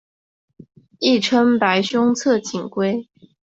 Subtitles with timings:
[0.97, 3.07] 亦称白胸侧颈龟。